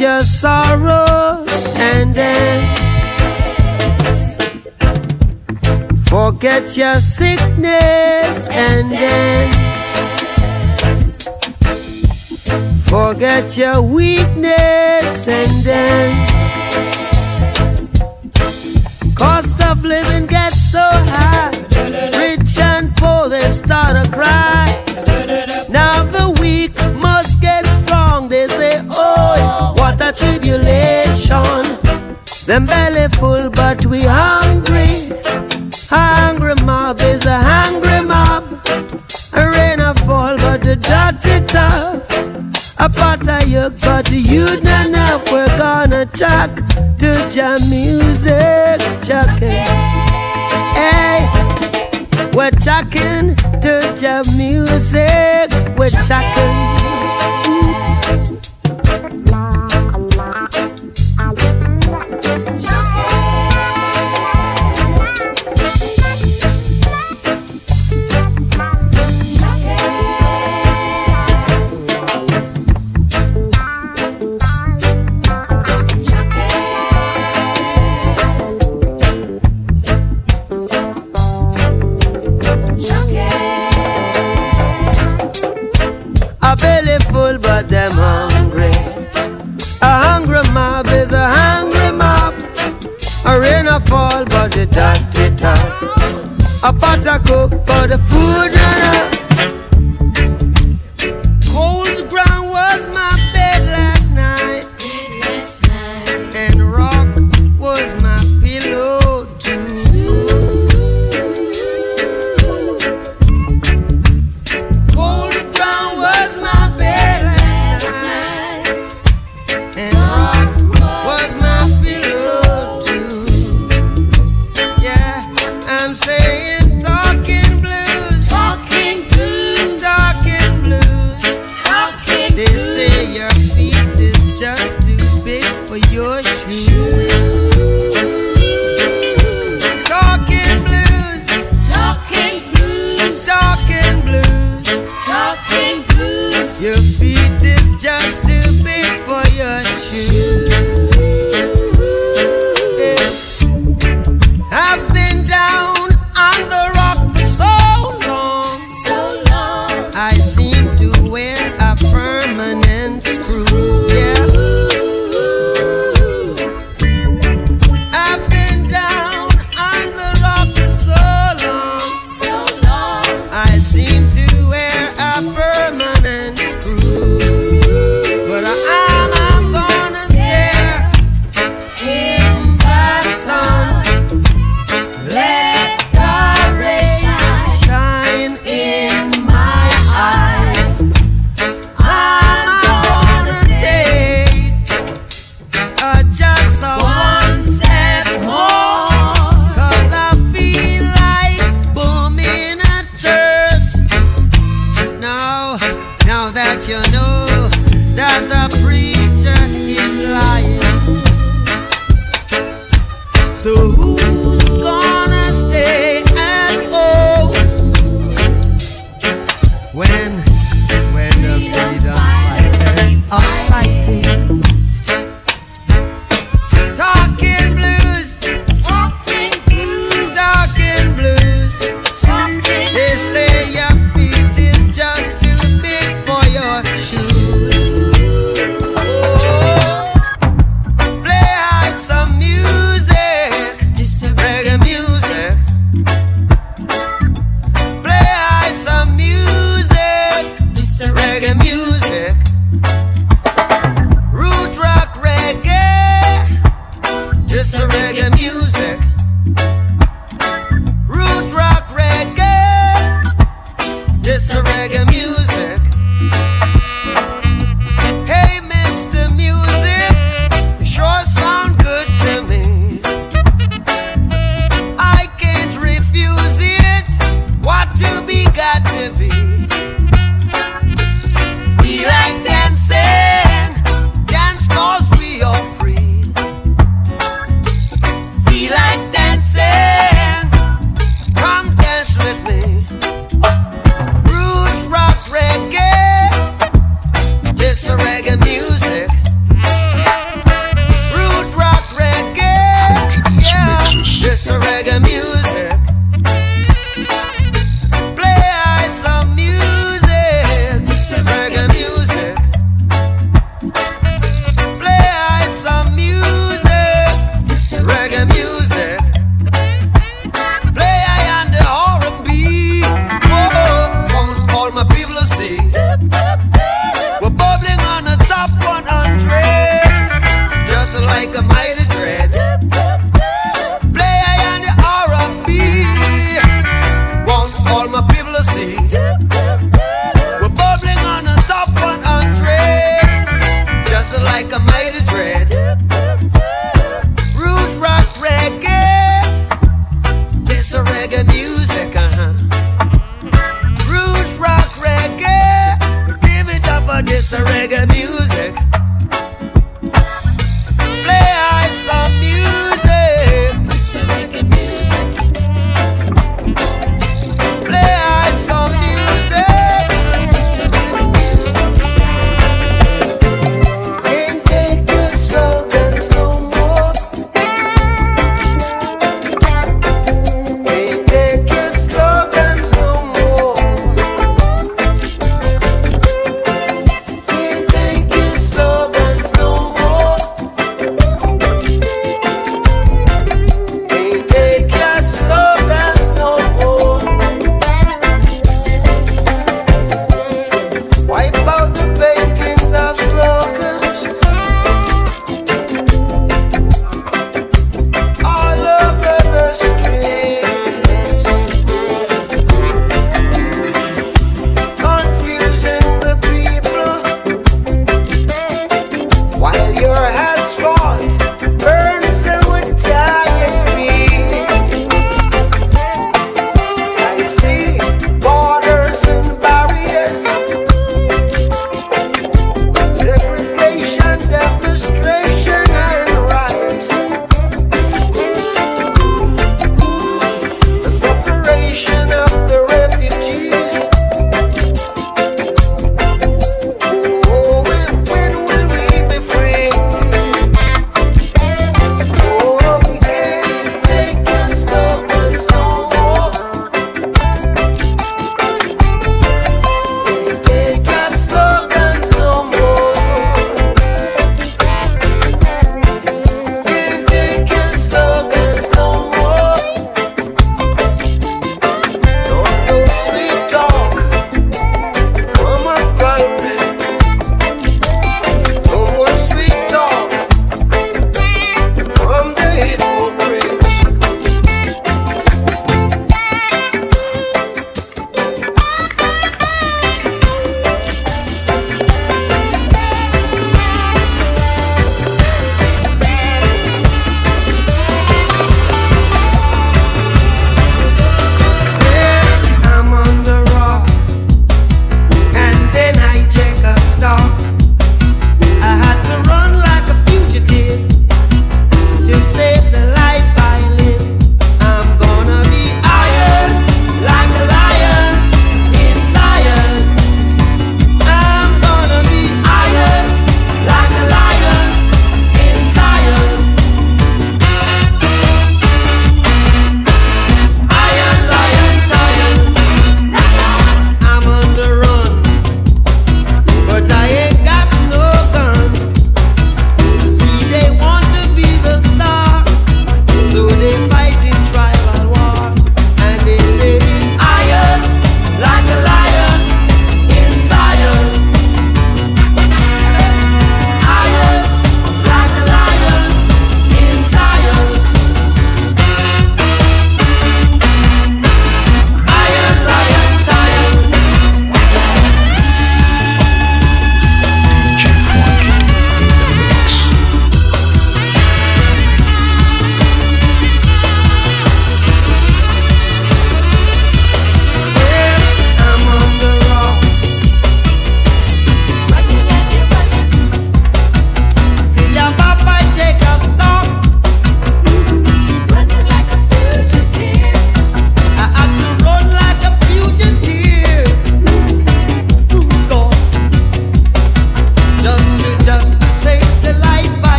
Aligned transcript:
your 0.00 0.20
sorrow 0.20 1.44
and 1.78 2.14
dance. 2.14 2.80
Forget 6.08 6.76
your 6.76 6.94
sickness 6.96 8.48
and 8.50 8.90
dance. 8.90 9.56
Forget 12.88 13.56
your 13.56 13.82
shackles. 56.06 56.55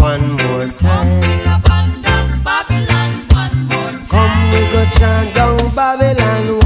One 0.00 0.32
more 0.32 0.66
time. 0.78 1.22
Come 4.10 4.52
we 4.52 4.60
go 4.72 4.84
chant 4.96 5.34
down 5.34 5.58
Babylon 5.74 6.58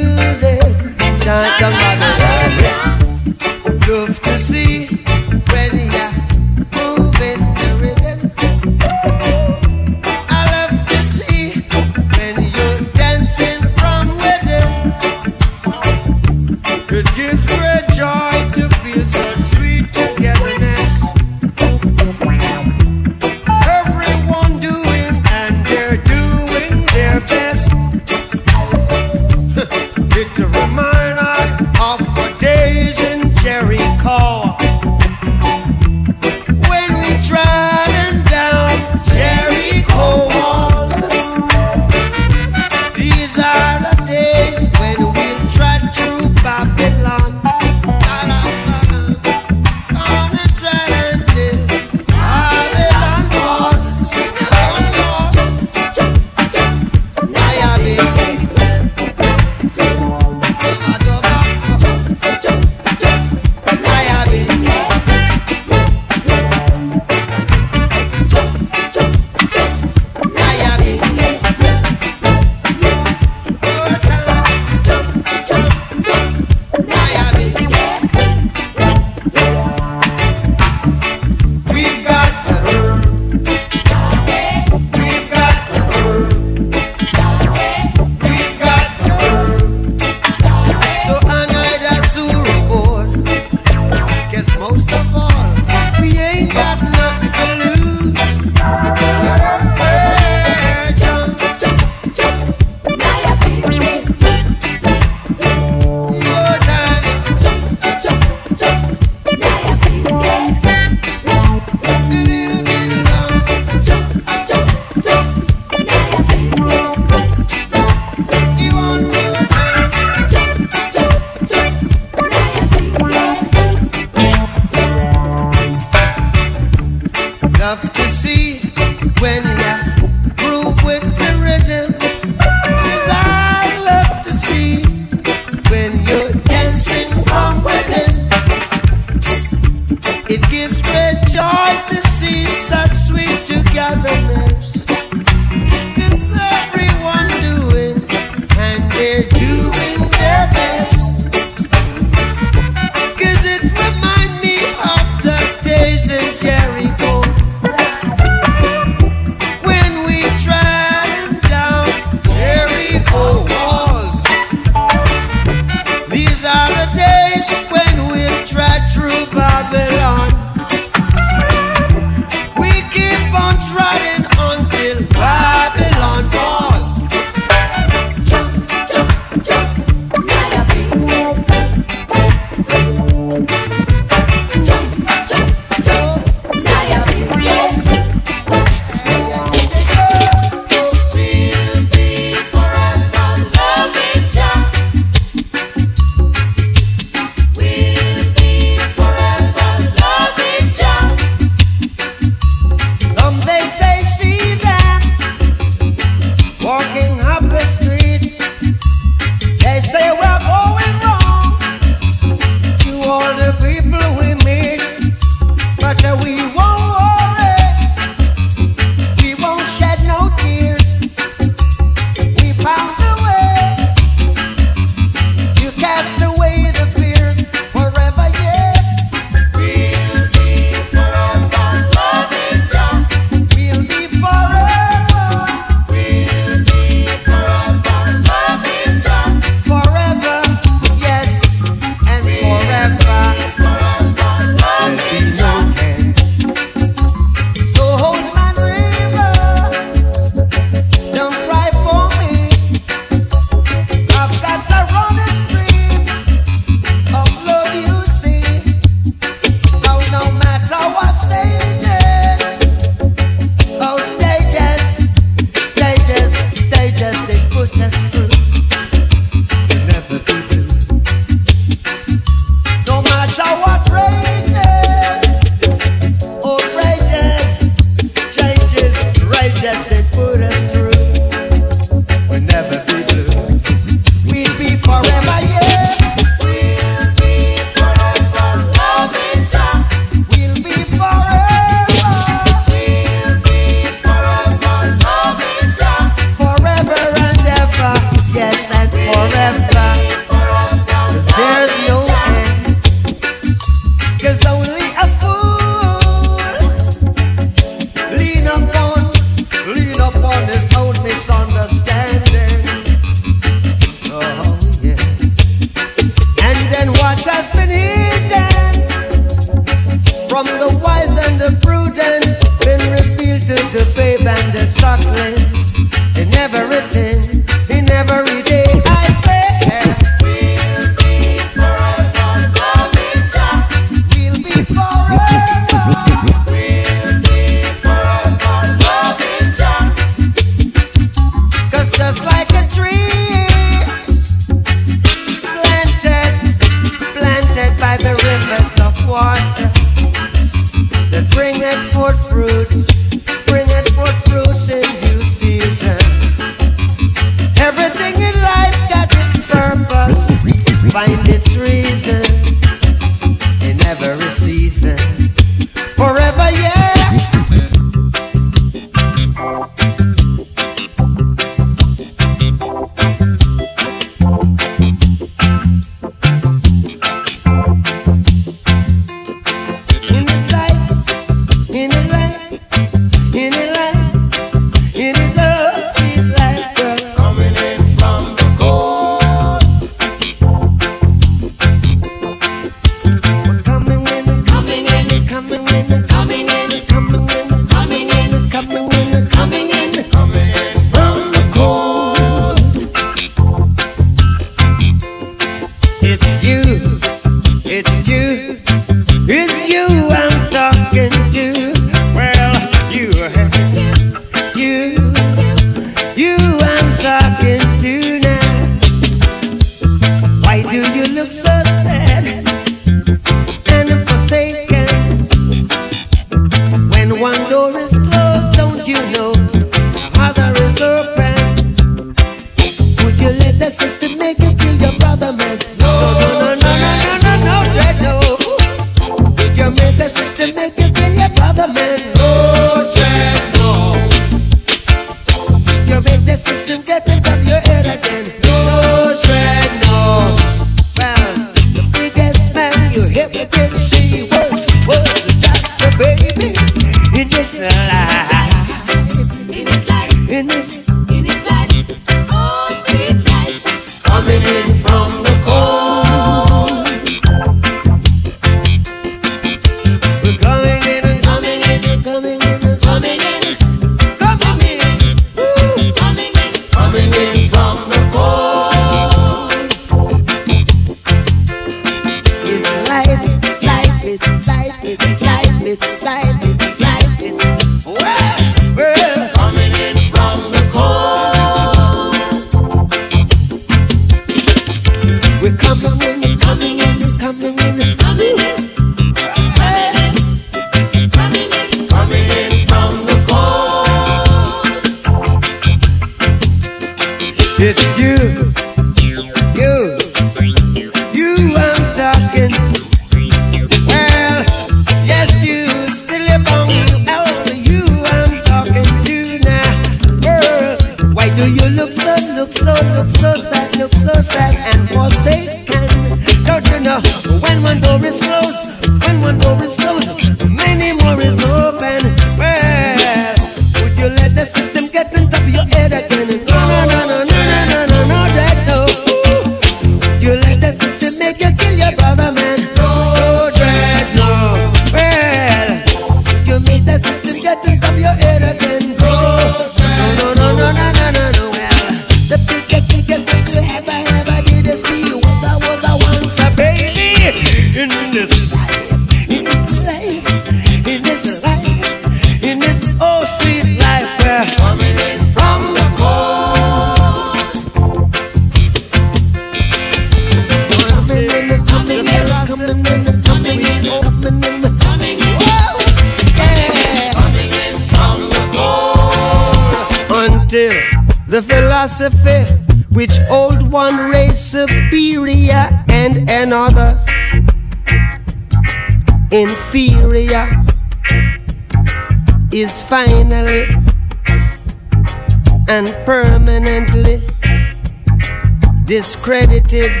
credited. 599.31 600.00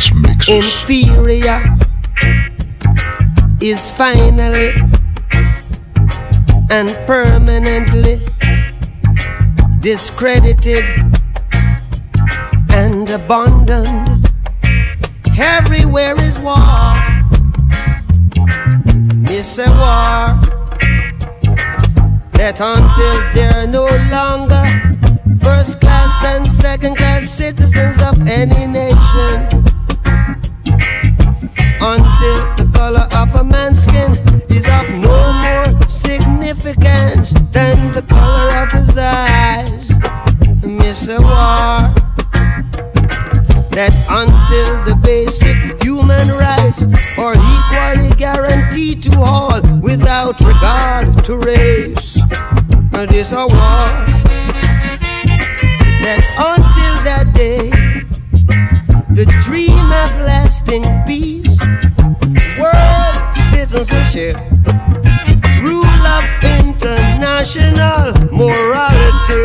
these 0.00 0.14
mixes. 0.14 0.48
Inferior 0.48 1.62
is 3.60 3.90
finally 3.90 4.72
and 6.70 6.88
permanently 7.06 8.20
discredited 9.80 10.84
and 12.70 13.10
abandoned. 13.10 14.30
Everywhere 15.38 16.16
is 16.22 16.38
war. 16.38 16.56
It's 19.32 19.58
a 19.58 19.68
war 19.68 20.40
that 22.38 22.60
until 22.60 23.34
they're 23.34 23.66
no 23.66 23.86
longer 24.10 24.64
first 25.42 25.80
class 25.80 26.24
and 26.24 26.48
second 26.48 26.96
class 26.96 27.28
citizens 27.28 28.00
of 28.00 28.20
any 28.28 28.66
nation 28.66 29.59
until 31.82 32.38
the 32.56 32.70
color 32.74 33.06
of 33.16 33.34
a 33.34 33.44
man's 33.44 33.84
skin 33.84 34.12
is 34.50 34.68
of 34.68 34.86
no 35.00 35.32
more 35.32 35.88
significance 35.88 37.32
than 37.52 37.76
the 37.94 38.02
color 38.02 38.48
of 38.62 38.70
his 38.72 38.96
eyes. 38.96 39.88
Mr. 40.60 41.18
War, 41.20 41.92
that 43.70 43.94
until 44.10 44.84
the 44.84 44.96
basic 45.02 45.56
human 45.82 46.28
rights 46.36 46.86
are 47.18 47.34
equally 47.54 48.14
guaranteed 48.16 49.02
to 49.02 49.18
all 49.20 49.60
without 49.80 50.38
regard 50.40 51.24
to 51.24 51.38
race. 51.38 52.18
This 53.08 53.32
a 53.32 53.46
war 53.46 53.88
that 56.02 56.20
until 56.38 56.94
that 57.04 57.32
day 57.34 57.70
the 59.20 59.26
dream 59.44 59.92
of 59.92 60.10
lasting 60.24 60.82
peace, 61.06 61.60
world 62.58 63.16
citizenship, 63.52 64.34
rule 65.60 66.04
of 66.16 66.24
international 66.40 68.16
morality 68.32 69.44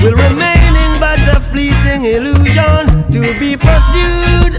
will 0.00 0.16
remaining 0.16 0.92
but 0.98 1.20
a 1.28 1.38
fleeting 1.52 2.04
illusion 2.04 2.86
to 3.12 3.20
be 3.38 3.58
pursued 3.58 4.56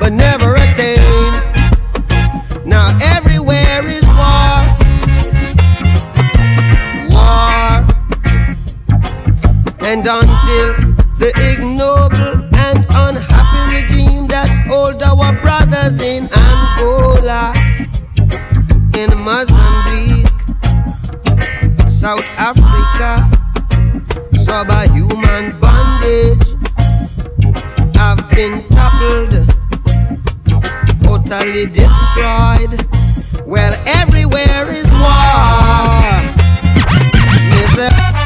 but 0.00 0.14
never 0.14 0.54
attained. 0.54 1.36
Now 2.64 2.96
everywhere 3.02 3.86
is 3.86 4.06
war. 4.16 4.56
War. 7.12 7.84
And 9.84 10.06
until 10.06 10.79
leaders 15.82 16.02
in 16.02 16.28
Angola, 16.32 17.52
in 18.94 19.10
Mozambique, 19.18 20.26
South 21.88 22.24
Africa, 22.38 23.30
subhuman 24.34 25.58
bondage. 25.60 26.54
I've 27.96 28.28
been 28.30 28.62
toppled, 28.70 29.48
totally 31.00 31.66
destroyed. 31.66 32.86
Well, 33.46 33.74
everywhere 33.86 34.68
is 34.68 34.90
war. 34.92 36.20
Misery. 37.50 38.19